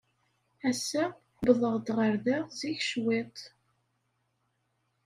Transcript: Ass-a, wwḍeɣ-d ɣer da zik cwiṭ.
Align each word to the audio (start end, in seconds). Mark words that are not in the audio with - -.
Ass-a, 0.69 1.03
wwḍeɣ-d 1.43 1.87
ɣer 1.97 2.13
da 2.25 2.37
zik 2.59 2.79
cwiṭ. 2.89 3.37